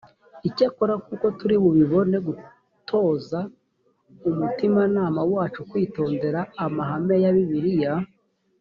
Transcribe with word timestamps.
icyakora 0.47 0.93
nk’uko 1.01 1.25
turi 1.37 1.55
bubibone 1.63 2.17
gutoza 2.27 3.39
umutimanama 4.29 5.21
wacu 5.33 5.59
kwitondera 5.69 6.39
amahame 6.65 7.15
ya 7.23 7.31
bibiliya 7.37 7.93